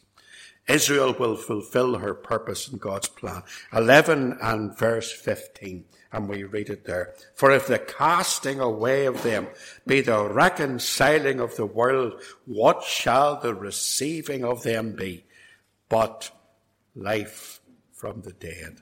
Israel 0.68 1.14
will 1.18 1.36
fulfill 1.36 1.98
her 1.98 2.14
purpose 2.14 2.68
in 2.68 2.78
God's 2.78 3.08
plan. 3.08 3.42
11 3.72 4.38
and 4.40 4.76
verse 4.76 5.12
15 5.12 5.84
and 6.16 6.28
we 6.28 6.44
read 6.44 6.70
it 6.70 6.86
there. 6.86 7.14
For 7.34 7.50
if 7.50 7.66
the 7.66 7.78
casting 7.78 8.58
away 8.58 9.04
of 9.04 9.22
them 9.22 9.48
be 9.86 10.00
the 10.00 10.26
reconciling 10.26 11.40
of 11.40 11.56
the 11.56 11.66
world, 11.66 12.22
what 12.46 12.82
shall 12.82 13.38
the 13.38 13.54
receiving 13.54 14.42
of 14.42 14.62
them 14.62 14.96
be 14.96 15.24
but 15.90 16.30
life 16.94 17.60
from 17.92 18.22
the 18.22 18.32
dead? 18.32 18.78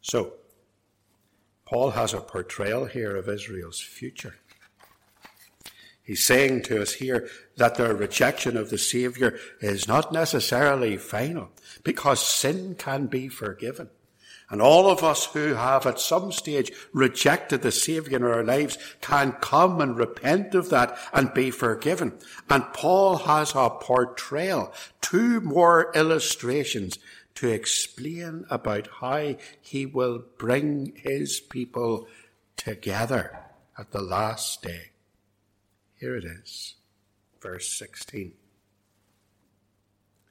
So, 0.00 0.34
Paul 1.66 1.90
has 1.90 2.14
a 2.14 2.20
portrayal 2.20 2.86
here 2.86 3.14
of 3.16 3.28
Israel's 3.28 3.80
future. 3.80 4.36
He's 6.02 6.24
saying 6.24 6.62
to 6.62 6.80
us 6.80 6.94
here 6.94 7.28
that 7.56 7.76
their 7.76 7.94
rejection 7.94 8.56
of 8.56 8.70
the 8.70 8.78
Saviour 8.78 9.34
is 9.60 9.88
not 9.88 10.12
necessarily 10.12 10.96
final 10.96 11.50
because 11.84 12.20
sin 12.20 12.74
can 12.76 13.06
be 13.06 13.28
forgiven. 13.28 13.88
And 14.48 14.62
all 14.62 14.88
of 14.88 15.02
us 15.02 15.26
who 15.26 15.54
have 15.54 15.86
at 15.86 15.98
some 15.98 16.30
stage 16.30 16.70
rejected 16.92 17.62
the 17.62 17.72
Saviour 17.72 18.20
in 18.20 18.24
our 18.24 18.44
lives 18.44 18.78
can 19.00 19.32
come 19.32 19.80
and 19.80 19.96
repent 19.96 20.54
of 20.54 20.70
that 20.70 20.96
and 21.12 21.34
be 21.34 21.50
forgiven. 21.50 22.12
And 22.48 22.72
Paul 22.72 23.16
has 23.18 23.54
a 23.56 23.70
portrayal, 23.70 24.72
two 25.00 25.40
more 25.40 25.90
illustrations 25.96 26.98
to 27.36 27.48
explain 27.48 28.46
about 28.48 28.88
how 29.00 29.34
he 29.60 29.84
will 29.84 30.22
bring 30.38 30.92
his 30.94 31.40
people 31.40 32.06
together 32.56 33.38
at 33.76 33.90
the 33.90 34.00
last 34.00 34.62
day. 34.62 34.90
Here 35.96 36.16
it 36.16 36.24
is, 36.24 36.76
verse 37.46 37.68
16. 37.68 38.32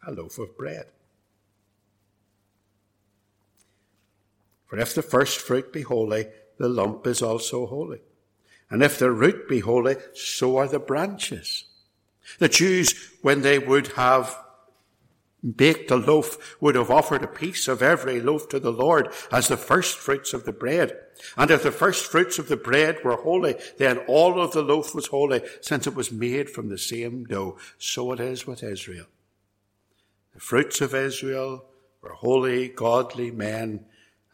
A 0.07 0.12
loaf 0.12 0.38
of 0.38 0.57
bread. 0.57 0.88
For 4.65 4.77
if 4.77 4.93
the 4.93 5.01
first 5.01 5.39
fruit 5.39 5.72
be 5.72 5.84
holy, 5.84 6.25
the 6.57 6.67
lump 6.67 7.07
is 7.07 7.22
also 7.22 7.67
holy. 7.67 8.01
And 8.69 8.84
if 8.84 9.00
the 9.00 9.12
root 9.12 9.48
be 9.48 9.60
holy, 9.60 9.95
so 10.13 10.57
are 10.57 10.67
the 10.67 10.79
branches. 10.79 11.65
The 12.39 12.50
Jews, 12.50 13.13
when 13.22 13.43
they 13.43 13.60
would 13.60 13.88
have 13.93 14.38
baked 15.51 15.91
a 15.91 15.95
loaf, 15.95 16.57
would 16.59 16.75
have 16.75 16.89
offered 16.89 17.23
a 17.23 17.27
piece 17.27 17.67
of 17.67 17.81
every 17.81 18.19
loaf 18.19 18.49
to 18.49 18.59
the 18.59 18.71
Lord 18.71 19.09
as 19.31 19.47
the 19.47 19.57
first 19.57 19.97
fruits 19.97 20.33
of 20.33 20.45
the 20.45 20.51
bread. 20.51 20.97
And 21.37 21.51
if 21.51 21.63
the 21.63 21.71
first 21.71 22.05
fruits 22.05 22.39
of 22.39 22.47
the 22.47 22.57
bread 22.57 23.03
were 23.03 23.15
holy, 23.15 23.55
then 23.77 23.99
all 23.99 24.41
of 24.41 24.51
the 24.51 24.61
loaf 24.61 24.93
was 24.93 25.07
holy, 25.07 25.41
since 25.61 25.87
it 25.87 25.95
was 25.95 26.11
made 26.11 26.49
from 26.49 26.69
the 26.69 26.77
same 26.77 27.25
dough. 27.25 27.57
So 27.77 28.11
it 28.11 28.19
is 28.19 28.45
with 28.45 28.63
Israel. 28.63 29.07
The 30.33 30.39
fruits 30.39 30.81
of 30.81 30.93
Israel 30.93 31.65
were 32.01 32.13
holy, 32.13 32.67
godly 32.67 33.31
men 33.31 33.85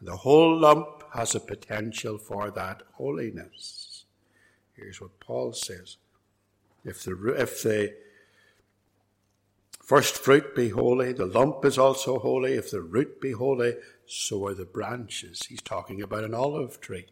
and 0.01 0.07
the 0.07 0.17
whole 0.17 0.57
lump 0.57 1.03
has 1.13 1.35
a 1.35 1.39
potential 1.39 2.17
for 2.17 2.49
that 2.51 2.81
holiness. 2.93 4.05
Here's 4.73 4.99
what 4.99 5.19
Paul 5.19 5.53
says. 5.53 5.97
If 6.83 7.03
the, 7.03 7.35
if 7.37 7.61
the 7.61 7.93
first 9.91 10.15
fruit 10.15 10.55
be 10.55 10.69
holy, 10.69 11.11
the 11.11 11.25
lump 11.25 11.65
is 11.65 11.77
also 11.77 12.17
holy. 12.17 12.53
If 12.53 12.71
the 12.71 12.79
root 12.79 13.19
be 13.19 13.33
holy, 13.33 13.75
so 14.05 14.47
are 14.47 14.53
the 14.53 14.63
branches. 14.63 15.47
He's 15.49 15.61
talking 15.61 16.01
about 16.01 16.23
an 16.23 16.33
olive 16.33 16.79
tree. 16.79 17.07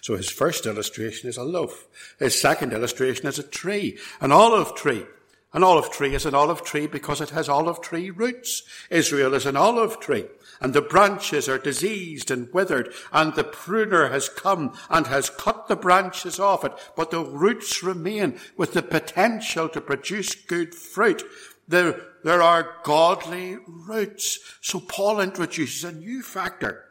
So 0.00 0.16
his 0.16 0.28
first 0.28 0.66
illustration 0.66 1.28
is 1.28 1.36
a 1.36 1.44
loaf. 1.44 1.86
His 2.18 2.40
second 2.40 2.72
illustration 2.72 3.28
is 3.28 3.38
a 3.38 3.44
tree, 3.44 3.98
an 4.20 4.32
olive 4.32 4.74
tree. 4.74 5.06
An 5.52 5.62
olive 5.62 5.92
tree 5.92 6.12
is 6.12 6.26
an 6.26 6.34
olive 6.34 6.64
tree 6.64 6.88
because 6.88 7.20
it 7.20 7.30
has 7.30 7.48
olive 7.48 7.80
tree 7.80 8.10
roots. 8.10 8.64
Israel 8.90 9.32
is 9.32 9.46
an 9.46 9.56
olive 9.56 10.00
tree 10.00 10.24
and 10.60 10.74
the 10.74 10.82
branches 10.82 11.48
are 11.48 11.58
diseased 11.58 12.32
and 12.32 12.52
withered, 12.52 12.92
and 13.12 13.34
the 13.34 13.44
pruner 13.44 14.08
has 14.08 14.28
come 14.28 14.76
and 14.90 15.06
has 15.06 15.30
cut 15.30 15.68
the 15.68 15.76
branches 15.76 16.40
off 16.40 16.64
it, 16.64 16.72
but 16.96 17.10
the 17.10 17.24
roots 17.24 17.82
remain 17.82 18.38
with 18.56 18.72
the 18.72 18.82
potential 18.82 19.68
to 19.68 19.80
produce 19.80 20.34
good 20.34 20.74
fruit. 20.74 21.22
There, 21.68 22.00
there 22.24 22.42
are 22.42 22.76
godly 22.82 23.58
roots. 23.66 24.38
So 24.60 24.80
Paul 24.80 25.20
introduces 25.20 25.84
a 25.84 25.92
new 25.92 26.22
factor. 26.22 26.84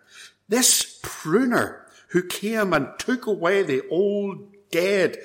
This 0.48 1.00
pruner 1.04 1.86
who 2.10 2.24
came 2.24 2.74
and 2.74 2.88
took 2.98 3.28
away 3.28 3.64
the 3.64 3.88
old 3.90 4.54
dead 4.72 5.18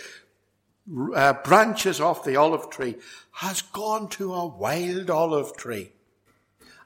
uh, 1.14 1.34
branches 1.44 2.00
off 2.00 2.24
the 2.24 2.36
olive 2.36 2.70
tree 2.70 2.96
has 3.32 3.62
gone 3.62 4.08
to 4.08 4.34
a 4.34 4.46
wild 4.46 5.10
olive 5.10 5.56
tree 5.56 5.92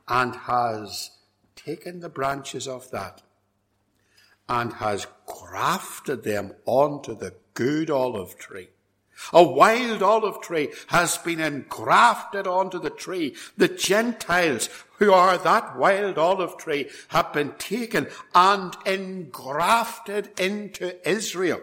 and 0.07 0.35
has 0.35 1.11
taken 1.55 2.01
the 2.01 2.09
branches 2.09 2.69
of 2.69 2.91
that 2.91 3.23
and 4.49 4.75
has 4.75 5.07
grafted 5.27 6.23
them 6.23 6.53
onto 6.67 7.17
the 7.17 7.35
good 7.55 7.91
olive 7.91 8.39
tree. 8.39 8.69
A 9.33 9.43
wild 9.43 10.03
olive 10.03 10.41
tree 10.41 10.69
has 10.89 11.19
been 11.19 11.41
engrafted 11.41 12.47
onto 12.47 12.79
the 12.79 12.91
tree. 12.91 13.35
The 13.57 13.69
Gentiles 13.69 14.69
who 14.99 15.13
are 15.13 15.39
that 15.39 15.77
wild 15.77 16.19
olive 16.19 16.57
tree 16.57 16.89
have 17.09 17.33
been 17.33 17.53
taken 17.59 18.09
and 18.35 18.77
engrafted 18.85 20.39
into 20.39 21.09
Israel. 21.09 21.61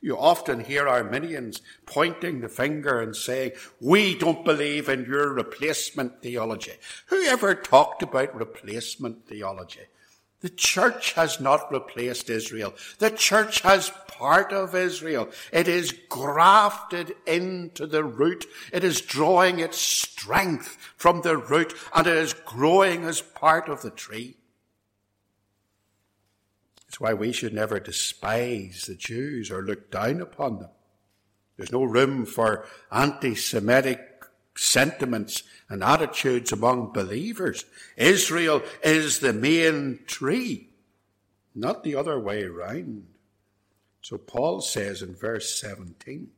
You 0.00 0.18
often 0.18 0.60
hear 0.60 0.86
Arminians 0.86 1.62
pointing 1.86 2.40
the 2.40 2.48
finger 2.48 3.00
and 3.00 3.16
saying, 3.16 3.52
we 3.80 4.16
don't 4.16 4.44
believe 4.44 4.88
in 4.88 5.04
your 5.04 5.32
replacement 5.32 6.22
theology. 6.22 6.74
Who 7.06 7.24
ever 7.24 7.54
talked 7.54 8.02
about 8.02 8.34
replacement 8.34 9.26
theology? 9.26 9.80
The 10.40 10.50
church 10.50 11.14
has 11.14 11.40
not 11.40 11.72
replaced 11.72 12.30
Israel. 12.30 12.74
The 12.98 13.10
church 13.10 13.62
has 13.62 13.90
part 14.18 14.52
of 14.52 14.74
Israel. 14.74 15.28
It 15.52 15.68
is 15.68 15.92
grafted 16.08 17.14
into 17.26 17.86
the 17.86 18.04
root. 18.04 18.46
It 18.72 18.84
is 18.84 19.00
drawing 19.00 19.58
its 19.58 19.78
strength 19.78 20.76
from 20.96 21.22
the 21.22 21.36
root 21.36 21.74
and 21.94 22.06
it 22.06 22.16
is 22.16 22.32
growing 22.32 23.04
as 23.04 23.20
part 23.20 23.68
of 23.68 23.82
the 23.82 23.90
tree. 23.90 24.36
It's 26.88 27.00
why 27.00 27.12
we 27.12 27.32
should 27.32 27.52
never 27.52 27.78
despise 27.78 28.86
the 28.86 28.94
Jews 28.94 29.50
or 29.50 29.62
look 29.62 29.90
down 29.90 30.20
upon 30.20 30.60
them. 30.60 30.70
There's 31.56 31.72
no 31.72 31.84
room 31.84 32.26
for 32.26 32.64
anti 32.90 33.34
Semitic 33.34 34.00
sentiments 34.56 35.42
and 35.68 35.82
attitudes 35.82 36.52
among 36.52 36.92
believers. 36.92 37.64
Israel 37.96 38.62
is 38.82 39.18
the 39.18 39.32
main 39.32 40.00
tree, 40.06 40.70
not 41.54 41.84
the 41.84 41.94
other 41.94 42.18
way 42.18 42.44
around. 42.44 43.06
So 44.06 44.18
Paul 44.18 44.60
says 44.60 45.02
in 45.02 45.16
verse 45.16 45.60
17, 45.60 46.28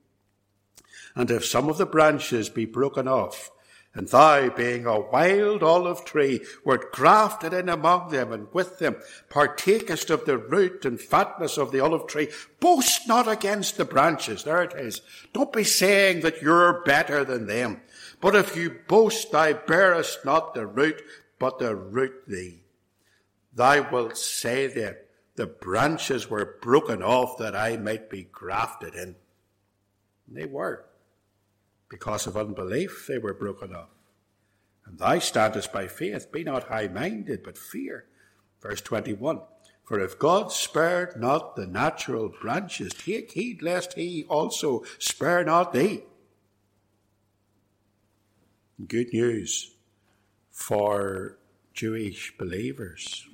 And 1.14 1.31
if 1.31 1.44
some 1.44 1.68
of 1.68 1.76
the 1.76 1.85
branches 1.85 2.48
be 2.48 2.64
broken 2.64 3.07
off, 3.07 3.50
and 3.92 4.09
thou, 4.09 4.48
being 4.48 4.87
a 4.87 4.98
wild 4.98 5.62
olive 5.62 6.07
tree, 6.07 6.40
wert 6.64 6.90
grafted 6.92 7.52
in 7.52 7.68
among 7.68 8.11
them, 8.11 8.33
and 8.33 8.48
with 8.54 8.78
them 8.78 8.96
partakest 9.28 10.09
of 10.09 10.24
the 10.24 10.38
root 10.38 10.87
and 10.87 10.98
fatness 10.98 11.59
of 11.59 11.70
the 11.70 11.81
olive 11.81 12.07
tree. 12.07 12.28
Boast 12.59 13.07
not 13.07 13.28
against 13.28 13.76
the 13.76 13.85
branches. 13.85 14.44
There 14.44 14.62
it 14.62 14.72
is. 14.72 15.02
Don't 15.35 15.52
be 15.52 15.64
saying 15.64 16.22
that 16.22 16.40
you're 16.40 16.83
better 16.85 17.22
than 17.22 17.48
them. 17.48 17.83
But 18.22 18.35
if 18.35 18.57
you 18.57 18.76
boast, 18.88 19.31
thou 19.31 19.52
bearest 19.52 20.24
not 20.24 20.54
the 20.54 20.66
root, 20.66 21.02
but 21.38 21.59
the 21.59 21.76
root 21.76 22.26
thee. 22.26 22.62
Thou 23.52 23.90
wilt 23.92 24.16
say 24.16 24.68
then, 24.68 24.96
the 25.38 25.46
branches 25.46 26.29
were 26.29 26.59
broken 26.61 27.01
off 27.01 27.38
that 27.38 27.55
I 27.55 27.77
might 27.77 28.11
be 28.11 28.24
grafted 28.24 28.96
in. 28.96 29.14
And 30.27 30.37
they 30.37 30.46
were. 30.46 30.85
Because 31.88 32.27
of 32.27 32.37
unbelief, 32.37 33.07
they 33.09 33.18
were 33.18 33.33
broken 33.33 33.72
off. 33.72 33.90
And 34.85 34.98
thou 34.98 35.20
standest 35.20 35.72
by 35.72 35.87
faith. 35.87 36.33
Be 36.33 36.42
not 36.42 36.64
high 36.64 36.88
minded, 36.88 37.44
but 37.44 37.57
fear. 37.57 38.07
Verse 38.61 38.81
21 38.81 39.40
For 39.85 40.01
if 40.01 40.18
God 40.18 40.51
spared 40.51 41.20
not 41.20 41.55
the 41.55 41.68
natural 41.68 42.31
branches, 42.42 42.92
take 42.92 43.31
heed 43.31 43.62
lest 43.62 43.92
he 43.92 44.24
also 44.29 44.83
spare 44.98 45.44
not 45.44 45.72
thee. 45.72 46.03
Good 48.85 49.12
news 49.12 49.70
for 50.51 51.38
Jewish 51.74 52.37
believers 52.37 53.27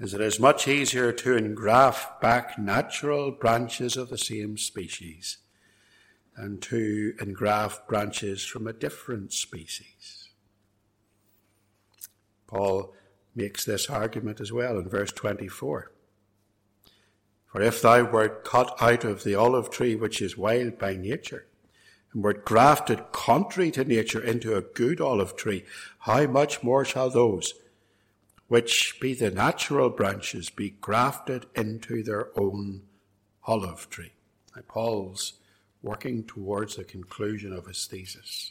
is 0.00 0.14
it 0.14 0.20
is 0.22 0.40
much 0.40 0.66
easier 0.66 1.12
to 1.12 1.36
engraft 1.36 2.22
back 2.22 2.58
natural 2.58 3.30
branches 3.30 3.98
of 3.98 4.08
the 4.08 4.16
same 4.16 4.56
species 4.56 5.36
than 6.36 6.58
to 6.58 7.14
engraft 7.20 7.86
branches 7.86 8.42
from 8.42 8.66
a 8.66 8.72
different 8.72 9.30
species. 9.30 10.30
Paul 12.46 12.94
makes 13.34 13.64
this 13.64 13.90
argument 13.90 14.40
as 14.40 14.50
well 14.50 14.78
in 14.78 14.88
verse 14.88 15.12
24. 15.12 15.92
For 17.46 17.60
if 17.60 17.82
thou 17.82 18.10
wert 18.10 18.42
cut 18.42 18.74
out 18.80 19.04
of 19.04 19.22
the 19.22 19.34
olive 19.34 19.70
tree 19.70 19.96
which 19.96 20.22
is 20.22 20.36
wild 20.36 20.78
by 20.78 20.94
nature, 20.94 21.46
and 22.14 22.24
wert 22.24 22.46
grafted 22.46 23.12
contrary 23.12 23.70
to 23.72 23.84
nature 23.84 24.22
into 24.22 24.56
a 24.56 24.62
good 24.62 25.00
olive 25.00 25.36
tree, 25.36 25.64
how 26.00 26.26
much 26.26 26.62
more 26.62 26.86
shall 26.86 27.10
those 27.10 27.54
which 28.50 28.98
be 28.98 29.14
the 29.14 29.30
natural 29.30 29.88
branches 29.88 30.50
be 30.50 30.70
grafted 30.70 31.46
into 31.54 32.02
their 32.02 32.36
own 32.36 32.82
olive 33.46 33.88
tree? 33.88 34.10
Now, 34.56 34.62
Paul's 34.66 35.34
working 35.82 36.24
towards 36.24 36.74
the 36.74 36.82
conclusion 36.82 37.52
of 37.52 37.66
his 37.66 37.86
thesis. 37.86 38.50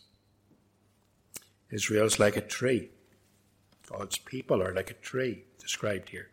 Israel's 1.70 2.18
like 2.18 2.38
a 2.38 2.42
tree. 2.42 2.92
God's 3.92 4.18
people 4.18 4.64
are 4.64 4.74
like 4.74 4.90
a 4.90 4.94
tree 4.94 5.44
described 5.60 6.08
here. 6.08 6.30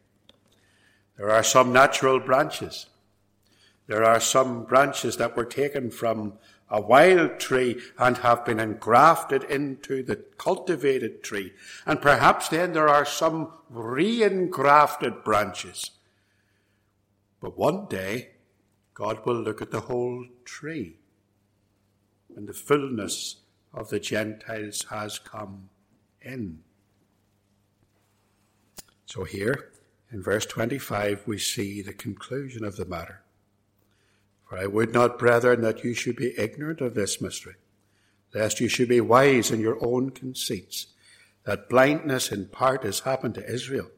There 1.18 1.32
are 1.32 1.42
some 1.42 1.72
natural 1.72 2.20
branches. 2.20 2.86
There 3.88 4.04
are 4.04 4.20
some 4.20 4.62
branches 4.62 5.16
that 5.16 5.36
were 5.36 5.44
taken 5.44 5.90
from 5.90 6.34
a 6.68 6.80
wild 6.80 7.38
tree 7.38 7.80
and 7.98 8.18
have 8.18 8.44
been 8.44 8.58
engrafted 8.58 9.44
into 9.44 10.02
the 10.02 10.16
cultivated 10.16 11.22
tree. 11.22 11.52
And 11.84 12.00
perhaps 12.00 12.48
then 12.48 12.72
there 12.72 12.88
are 12.88 13.04
some 13.04 13.52
re-engrafted 13.70 15.22
branches. 15.22 15.92
But 17.40 17.56
one 17.56 17.86
day, 17.86 18.30
God 18.94 19.24
will 19.24 19.40
look 19.40 19.60
at 19.62 19.70
the 19.70 19.80
whole 19.80 20.26
tree 20.44 20.96
and 22.34 22.46
the 22.46 22.54
fullness 22.54 23.36
of 23.72 23.88
the 23.88 24.00
Gentiles 24.00 24.86
has 24.90 25.18
come 25.18 25.68
in. 26.20 26.60
So 29.06 29.24
here, 29.24 29.70
in 30.10 30.22
verse 30.22 30.46
25, 30.46 31.22
we 31.26 31.38
see 31.38 31.82
the 31.82 31.92
conclusion 31.92 32.64
of 32.64 32.76
the 32.76 32.84
matter. 32.84 33.22
For 34.46 34.58
I 34.58 34.66
would 34.66 34.92
not, 34.92 35.18
brethren, 35.18 35.60
that 35.62 35.82
you 35.82 35.92
should 35.92 36.16
be 36.16 36.38
ignorant 36.38 36.80
of 36.80 36.94
this 36.94 37.20
mystery, 37.20 37.56
lest 38.32 38.60
you 38.60 38.68
should 38.68 38.88
be 38.88 39.00
wise 39.00 39.50
in 39.50 39.60
your 39.60 39.84
own 39.84 40.10
conceits, 40.10 40.86
that 41.44 41.68
blindness 41.68 42.30
in 42.30 42.46
part 42.46 42.84
has 42.84 43.00
happened 43.00 43.34
to 43.34 43.52
Israel, 43.52 43.90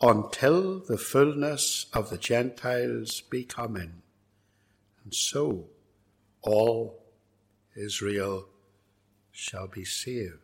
until 0.00 0.80
the 0.80 0.96
fullness 0.96 1.86
of 1.92 2.08
the 2.08 2.16
Gentiles 2.16 3.20
be 3.20 3.44
come 3.44 3.76
in. 3.76 4.02
And 5.04 5.14
so 5.14 5.66
all 6.42 7.02
Israel 7.76 8.46
shall 9.30 9.66
be 9.66 9.84
saved. 9.84 10.38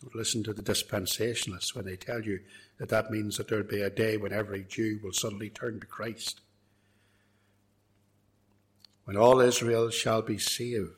Don't 0.00 0.14
listen 0.14 0.42
to 0.44 0.52
the 0.52 0.62
dispensationalists 0.62 1.74
when 1.74 1.84
they 1.84 1.96
tell 1.96 2.22
you 2.22 2.40
that 2.78 2.88
that 2.90 3.10
means 3.10 3.36
that 3.36 3.48
there'll 3.48 3.64
be 3.64 3.82
a 3.82 3.90
day 3.90 4.16
when 4.16 4.32
every 4.32 4.64
Jew 4.64 5.00
will 5.02 5.12
suddenly 5.12 5.50
turn 5.50 5.80
to 5.80 5.86
Christ 5.86 6.40
when 9.04 9.16
all 9.16 9.40
Israel 9.40 9.90
shall 9.90 10.22
be 10.22 10.38
saved. 10.38 10.90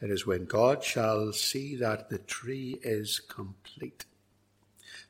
It 0.00 0.10
is 0.10 0.26
when 0.26 0.46
God 0.46 0.82
shall 0.82 1.32
see 1.32 1.76
that 1.76 2.08
the 2.08 2.18
tree 2.18 2.78
is 2.82 3.20
complete. 3.20 4.04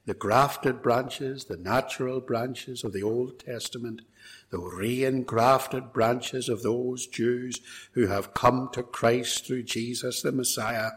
The 0.05 0.15
grafted 0.15 0.83
branches, 0.83 1.45
the 1.45 1.57
natural 1.57 2.21
branches 2.21 2.85
of 2.85 2.93
the 2.93 3.03
Old 3.03 3.39
Testament, 3.39 4.03
the 4.51 4.59
re-engrafted 4.59 5.93
branches 5.93 6.49
of 6.49 6.63
those 6.63 7.07
Jews 7.07 7.61
who 7.93 8.09
have 8.09 8.35
come 8.35 8.69
to 8.73 8.83
Christ 8.83 9.47
through 9.47 9.63
Jesus 9.63 10.21
the 10.21 10.33
Messiah, 10.33 10.91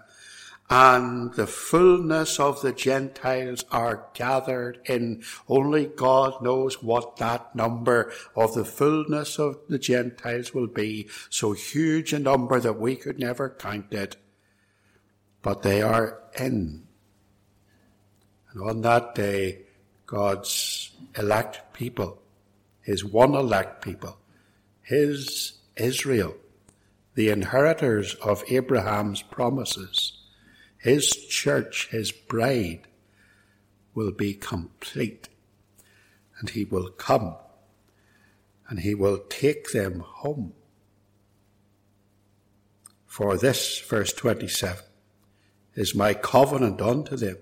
and 0.69 1.31
the 1.35 1.45
fullness 1.45 2.39
of 2.39 2.61
the 2.61 2.71
Gentiles 2.71 3.65
are 3.71 4.07
gathered 4.15 4.79
in. 4.85 5.23
Only 5.47 5.85
God 5.85 6.41
knows 6.41 6.81
what 6.81 7.17
that 7.17 7.55
number 7.55 8.11
of 8.35 8.55
the 8.55 8.65
fullness 8.65 9.37
of 9.37 9.59
the 9.69 9.77
Gentiles 9.77 10.55
will 10.55 10.67
be. 10.67 11.07
So 11.29 11.53
huge 11.53 12.13
a 12.13 12.19
number 12.19 12.59
that 12.59 12.79
we 12.79 12.95
could 12.95 13.19
never 13.19 13.49
count 13.49 13.93
it. 13.93 14.15
But 15.43 15.61
they 15.61 15.83
are 15.83 16.19
in. 16.39 16.87
And 18.51 18.63
on 18.63 18.81
that 18.81 19.13
day, 19.13 19.65
God's 20.07 20.91
elect 21.15 21.73
people, 21.73 22.21
His 22.81 23.05
one 23.05 23.35
elect 23.35 23.83
people, 23.83 24.17
His 24.81 25.59
Israel, 25.75 26.35
the 27.13 27.29
inheritors 27.29 28.15
of 28.15 28.43
Abraham's 28.49 29.21
promises, 29.21 30.14
his 30.85 31.09
church, 31.09 31.87
his 31.89 32.11
bride, 32.11 32.81
will 33.95 34.11
be 34.11 34.35
complete. 34.35 35.29
And 36.37 36.51
he 36.51 36.63
will 36.63 36.89
come 36.89 37.37
and 38.69 38.81
he 38.81 38.93
will 38.93 39.17
take 39.27 39.71
them 39.71 40.01
home. 40.01 40.53
For 43.07 43.35
this, 43.35 43.79
verse 43.79 44.13
27, 44.13 44.83
is 45.73 45.95
my 45.95 46.13
covenant 46.13 46.79
unto 46.79 47.15
them 47.15 47.37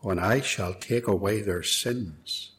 when 0.00 0.18
I 0.18 0.42
shall 0.42 0.74
take 0.74 1.06
away 1.06 1.40
their 1.40 1.62
sins. 1.62 2.50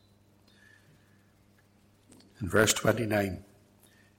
In 2.42 2.50
verse 2.50 2.74
29, 2.74 3.44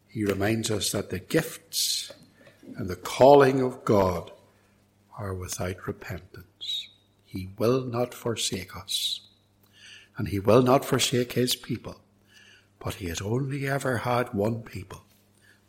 he 0.06 0.24
reminds 0.24 0.70
us 0.70 0.92
that 0.92 1.10
the 1.10 1.18
gifts 1.18 2.12
and 2.76 2.88
the 2.88 2.94
calling 2.94 3.60
of 3.60 3.84
God 3.84 4.30
are 5.22 5.34
without 5.34 5.86
repentance. 5.86 6.88
He 7.24 7.50
will 7.56 7.82
not 7.84 8.12
forsake 8.12 8.76
us, 8.76 9.20
and 10.16 10.28
he 10.28 10.40
will 10.40 10.62
not 10.62 10.84
forsake 10.84 11.32
his 11.32 11.54
people. 11.54 12.00
But 12.80 12.94
he 12.94 13.06
has 13.06 13.20
only 13.20 13.68
ever 13.68 13.98
had 13.98 14.34
one 14.34 14.62
people, 14.62 15.04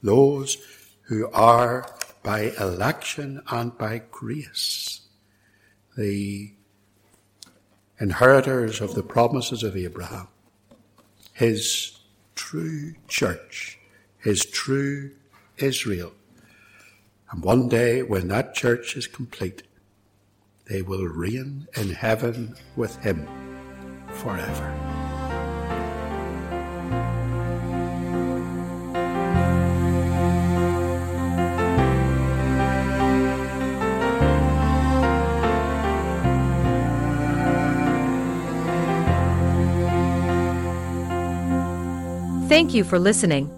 those 0.02 0.58
who 1.04 1.30
are 1.32 1.88
by 2.24 2.52
election 2.60 3.42
and 3.50 3.78
by 3.78 4.02
grace, 4.10 5.02
the 5.96 6.54
inheritors 8.00 8.82
of 8.82 8.96
the 8.96 9.04
promises 9.04 9.62
of 9.62 9.78
Abraham, 9.78 10.30
his 11.34 12.00
true 12.34 12.96
church, 13.08 13.78
his 14.18 14.46
true 14.46 15.12
Israel 15.58 16.14
and 17.34 17.44
one 17.44 17.68
day, 17.68 18.04
when 18.04 18.28
that 18.28 18.54
church 18.54 18.96
is 18.96 19.08
complete, 19.08 19.64
they 20.70 20.84
will 20.84 21.06
reign 21.08 21.68
in 21.76 21.90
heaven 21.90 22.56
with 22.76 22.96
him 22.98 23.28
forever. 24.10 24.70
Thank 42.48 42.76
you 42.76 42.84
for 42.84 43.00
listening. 43.00 43.50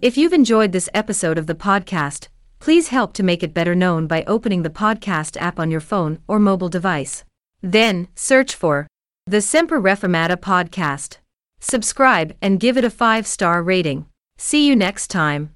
If 0.00 0.16
you've 0.16 0.32
enjoyed 0.32 0.70
this 0.70 0.88
episode 0.94 1.38
of 1.38 1.48
the 1.48 1.56
podcast, 1.56 2.28
Please 2.64 2.88
help 2.88 3.12
to 3.12 3.22
make 3.22 3.42
it 3.42 3.52
better 3.52 3.74
known 3.74 4.06
by 4.06 4.24
opening 4.26 4.62
the 4.62 4.70
podcast 4.70 5.36
app 5.38 5.60
on 5.60 5.70
your 5.70 5.82
phone 5.82 6.20
or 6.26 6.38
mobile 6.38 6.70
device. 6.70 7.22
Then, 7.60 8.08
search 8.14 8.54
for 8.54 8.86
the 9.26 9.42
Semper 9.42 9.78
Reformata 9.78 10.38
podcast. 10.38 11.18
Subscribe 11.60 12.34
and 12.40 12.58
give 12.58 12.78
it 12.78 12.84
a 12.84 12.88
5 12.88 13.26
star 13.26 13.62
rating. 13.62 14.06
See 14.38 14.66
you 14.66 14.74
next 14.74 15.08
time. 15.08 15.53